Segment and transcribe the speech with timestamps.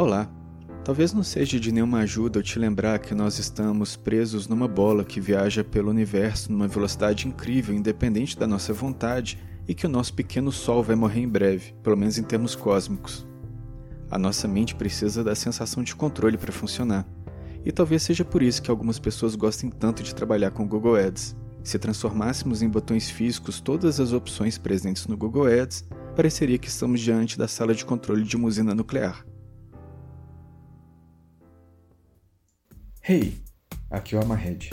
[0.00, 0.26] Olá!
[0.82, 5.04] Talvez não seja de nenhuma ajuda eu te lembrar que nós estamos presos numa bola
[5.04, 10.14] que viaja pelo universo numa velocidade incrível, independente da nossa vontade, e que o nosso
[10.14, 13.26] pequeno Sol vai morrer em breve, pelo menos em termos cósmicos.
[14.10, 17.06] A nossa mente precisa da sensação de controle para funcionar.
[17.62, 21.36] E talvez seja por isso que algumas pessoas gostem tanto de trabalhar com Google Ads.
[21.62, 25.84] Se transformássemos em botões físicos todas as opções presentes no Google Ads,
[26.16, 29.26] pareceria que estamos diante da sala de controle de uma usina nuclear.
[33.12, 33.42] Hey,
[33.90, 34.70] aqui é o Amahed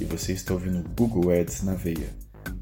[0.00, 2.12] e você está ouvindo Google Ads na Veia,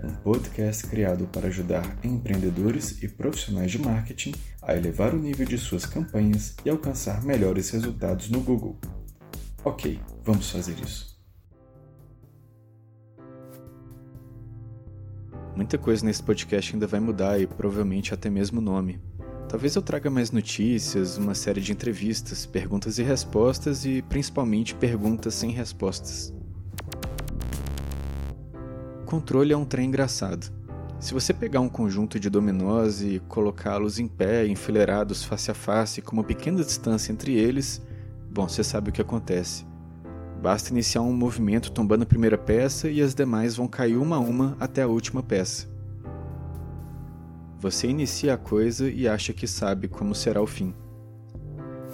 [0.05, 5.57] um podcast criado para ajudar empreendedores e profissionais de marketing a elevar o nível de
[5.57, 8.79] suas campanhas e alcançar melhores resultados no Google.
[9.65, 11.19] Ok, vamos fazer isso.
[15.57, 19.01] Muita coisa nesse podcast ainda vai mudar e provavelmente até mesmo o nome.
[19.55, 25.33] Talvez eu traga mais notícias, uma série de entrevistas, perguntas e respostas e principalmente perguntas
[25.33, 26.35] sem respostas.
[29.07, 30.53] Controle é um trem engraçado.
[30.99, 36.03] Se você pegar um conjunto de dominós e colocá-los em pé, enfileirados face a face,
[36.03, 37.81] com uma pequena distância entre eles,
[38.33, 39.65] bom, você sabe o que acontece.
[40.43, 44.19] Basta iniciar um movimento tombando a primeira peça e as demais vão cair uma a
[44.21, 45.73] uma até a última peça.
[47.65, 50.75] Você inicia a coisa e acha que sabe como será o fim.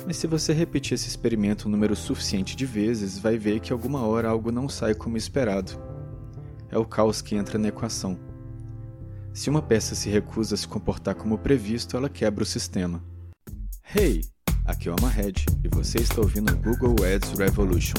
[0.05, 4.05] Mas se você repetir esse experimento um número suficiente de vezes, vai ver que alguma
[4.05, 5.71] hora algo não sai como esperado.
[6.69, 8.19] É o caos que entra na equação.
[9.33, 13.01] Se uma peça se recusa a se comportar como previsto, ela quebra o sistema.
[13.95, 14.23] Hey!
[14.65, 17.95] Aqui é o Amahed e você está ouvindo o Google Ads Revolution,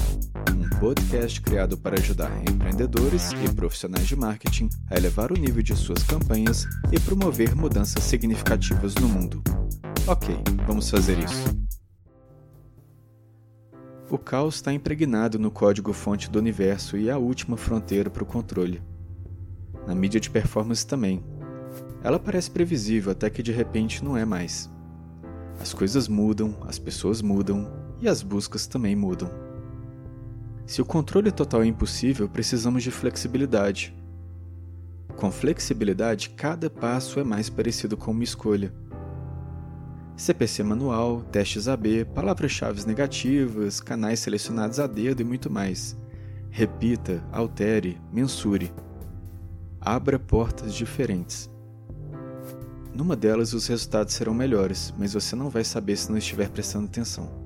[0.81, 6.01] podcast criado para ajudar empreendedores e profissionais de marketing a elevar o nível de suas
[6.01, 9.43] campanhas e promover mudanças significativas no mundo.
[10.07, 11.55] Ok, vamos fazer isso.
[14.09, 18.25] O caos está impregnado no código-fonte do universo e é a última fronteira para o
[18.25, 18.81] controle.
[19.85, 21.23] Na mídia de performance também.
[22.03, 24.67] Ela parece previsível até que de repente não é mais.
[25.59, 27.71] As coisas mudam, as pessoas mudam
[28.01, 29.50] e as buscas também mudam.
[30.65, 33.95] Se o controle total é impossível, precisamos de flexibilidade.
[35.17, 38.73] Com flexibilidade, cada passo é mais parecido com uma escolha.
[40.15, 45.97] CPC manual, testes AB, palavras-chave negativas, canais selecionados a dedo e muito mais.
[46.49, 48.71] Repita, altere, mensure.
[49.79, 51.49] Abra portas diferentes.
[52.93, 56.85] Numa delas, os resultados serão melhores, mas você não vai saber se não estiver prestando
[56.85, 57.40] atenção.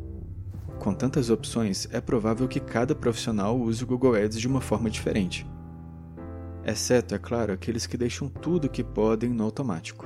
[0.86, 4.88] Com tantas opções, é provável que cada profissional use o Google Ads de uma forma
[4.88, 5.44] diferente.
[6.64, 10.06] Exceto, é claro, aqueles que deixam tudo o que podem no automático.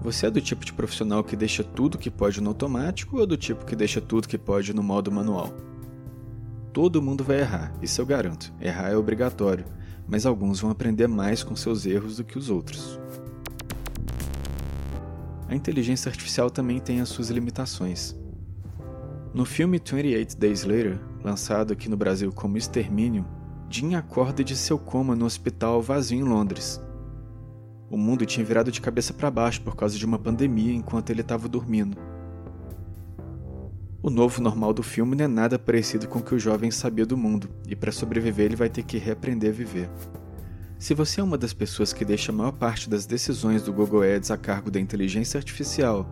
[0.00, 3.36] Você é do tipo de profissional que deixa tudo que pode no automático ou do
[3.36, 5.52] tipo que deixa tudo que pode no modo manual?
[6.72, 8.50] Todo mundo vai errar, isso eu garanto.
[8.58, 9.66] Errar é obrigatório
[10.06, 12.98] mas alguns vão aprender mais com seus erros do que os outros.
[15.48, 18.16] A inteligência artificial também tem as suas limitações.
[19.34, 23.26] No filme 28 Days Later, lançado aqui no Brasil como Extermínio,
[23.68, 26.80] Jim acorda de seu coma no hospital vazio em Londres.
[27.90, 31.20] O mundo tinha virado de cabeça para baixo por causa de uma pandemia enquanto ele
[31.20, 31.96] estava dormindo.
[34.02, 37.06] O novo normal do filme não é nada parecido com o que o jovem sabia
[37.06, 39.90] do mundo, e para sobreviver ele vai ter que reaprender a viver.
[40.84, 44.02] Se você é uma das pessoas que deixa a maior parte das decisões do Google
[44.02, 46.06] Ads a cargo da inteligência artificial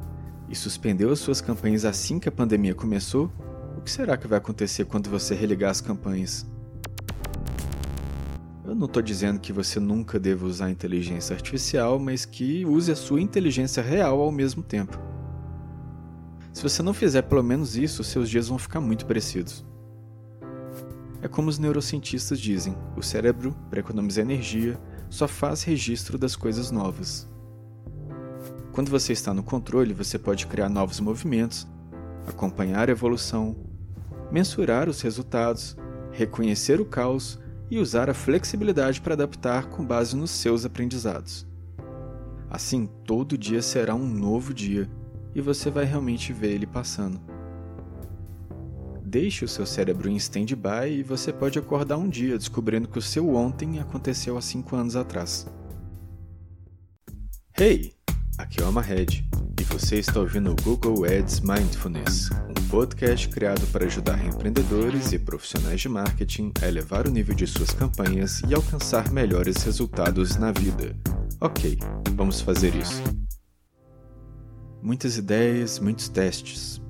[0.49, 3.31] e suspendeu as suas campanhas assim que a pandemia começou,
[3.77, 6.47] o que será que vai acontecer quando você religar as campanhas?
[8.65, 12.97] Eu não estou dizendo que você nunca deva usar inteligência artificial, mas que use a
[12.97, 14.99] sua inteligência real ao mesmo tempo.
[16.51, 19.67] Se você não fizer pelo menos isso, seus dias vão ficar muito parecidos.
[21.23, 24.79] É como os neurocientistas dizem: o cérebro, para economizar energia,
[25.09, 27.31] só faz registro das coisas novas.
[28.73, 31.69] Quando você está no controle, você pode criar novos movimentos,
[32.27, 33.55] acompanhar a evolução,
[34.33, 35.77] mensurar os resultados,
[36.11, 37.39] reconhecer o caos
[37.71, 41.47] e usar a flexibilidade para adaptar com base nos seus aprendizados.
[42.51, 44.91] Assim, todo dia será um novo dia
[45.35, 47.21] e você vai realmente ver ele passando.
[49.13, 53.03] Deixe o seu cérebro em stand-by e você pode acordar um dia descobrindo que o
[53.03, 55.47] seu ontem aconteceu há 5 anos atrás.
[57.61, 57.93] Hey!
[58.39, 59.23] Aqui é o Amahed
[59.61, 65.19] e você está ouvindo o Google Ads Mindfulness, um podcast criado para ajudar empreendedores e
[65.19, 70.53] profissionais de marketing a elevar o nível de suas campanhas e alcançar melhores resultados na
[70.53, 70.97] vida.
[71.39, 71.79] Ok,
[72.17, 73.03] vamos fazer isso.
[74.81, 76.81] Muitas ideias, muitos testes.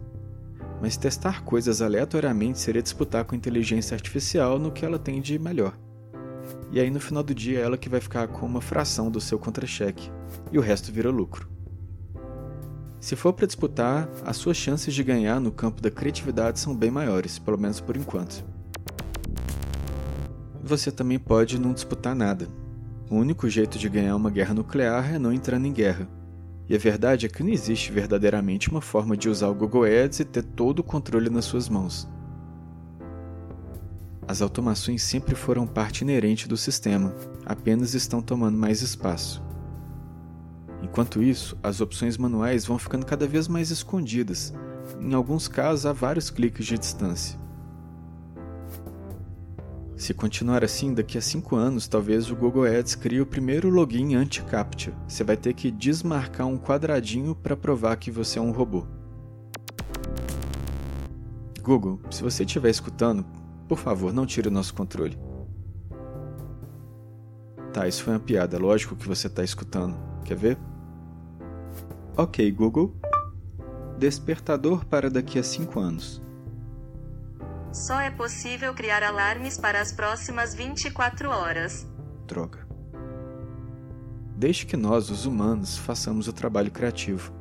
[0.82, 5.38] Mas testar coisas aleatoriamente seria disputar com a inteligência artificial no que ela tem de
[5.38, 5.78] melhor.
[6.72, 9.38] E aí no final do dia ela que vai ficar com uma fração do seu
[9.38, 10.10] contra-cheque
[10.50, 11.48] e o resto vira lucro.
[12.98, 16.90] Se for para disputar, as suas chances de ganhar no campo da criatividade são bem
[16.90, 18.44] maiores, pelo menos por enquanto.
[20.64, 22.48] Você também pode não disputar nada.
[23.08, 26.08] O único jeito de ganhar uma guerra nuclear é não entrando em guerra.
[26.72, 30.20] E a verdade é que não existe verdadeiramente uma forma de usar o Google Ads
[30.20, 32.08] e ter todo o controle nas suas mãos.
[34.26, 37.14] As automações sempre foram parte inerente do sistema,
[37.44, 39.44] apenas estão tomando mais espaço.
[40.82, 44.54] Enquanto isso, as opções manuais vão ficando cada vez mais escondidas,
[44.98, 47.38] em alguns casos a vários cliques de distância.
[50.02, 54.16] Se continuar assim, daqui a 5 anos, talvez o Google Ads crie o primeiro login
[54.16, 54.92] anti-captcha.
[55.06, 58.84] Você vai ter que desmarcar um quadradinho para provar que você é um robô.
[61.62, 63.24] Google, se você estiver escutando,
[63.68, 65.16] por favor, não tire o nosso controle.
[67.72, 69.96] Tá, isso foi uma piada, lógico que você está escutando.
[70.24, 70.58] Quer ver?
[72.16, 72.92] Ok, Google.
[74.00, 76.20] Despertador para daqui a 5 anos.
[77.72, 81.86] Só é possível criar alarmes para as próximas 24 horas.
[82.26, 82.68] Droga.
[84.36, 87.32] Deixe que nós, os humanos, façamos o trabalho criativo.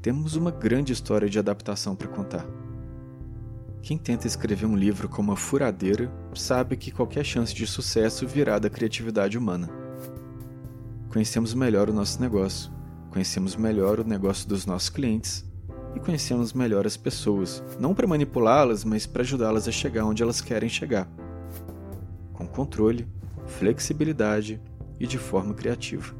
[0.00, 2.46] Temos uma grande história de adaptação para contar.
[3.82, 8.60] Quem tenta escrever um livro com uma furadeira sabe que qualquer chance de sucesso virá
[8.60, 9.68] da criatividade humana.
[11.08, 12.70] Conhecemos melhor o nosso negócio,
[13.10, 15.49] conhecemos melhor o negócio dos nossos clientes
[15.94, 20.40] e conhecemos melhor as pessoas, não para manipulá-las, mas para ajudá-las a chegar onde elas
[20.40, 21.08] querem chegar.
[22.32, 23.06] Com controle,
[23.46, 24.60] flexibilidade
[24.98, 26.14] e de forma criativa.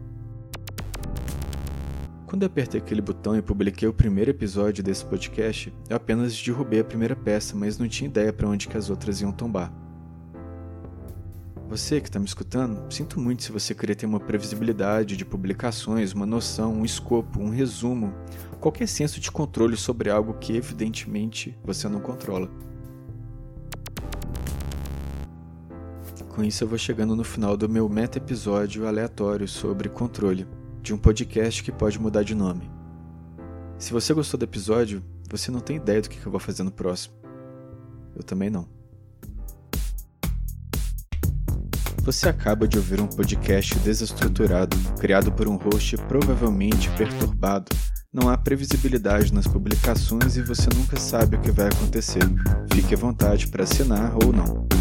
[2.27, 6.79] Quando eu apertei aquele botão e publiquei o primeiro episódio desse podcast, eu apenas derrubei
[6.79, 9.73] a primeira peça, mas não tinha ideia para onde que as outras iam tombar.
[11.71, 16.13] Você que está me escutando, sinto muito se você queria ter uma previsibilidade de publicações,
[16.13, 18.13] uma noção, um escopo, um resumo,
[18.59, 22.51] qualquer senso de controle sobre algo que evidentemente você não controla.
[26.31, 30.49] Com isso eu vou chegando no final do meu meta episódio aleatório sobre controle,
[30.83, 32.69] de um podcast que pode mudar de nome.
[33.79, 36.73] Se você gostou do episódio, você não tem ideia do que eu vou fazer no
[36.73, 37.15] próximo.
[38.17, 38.80] Eu também não.
[42.03, 47.71] Você acaba de ouvir um podcast desestruturado, criado por um host provavelmente perturbado.
[48.13, 52.23] Não há previsibilidade nas publicações e você nunca sabe o que vai acontecer.
[52.73, 54.80] Fique à vontade para assinar ou não.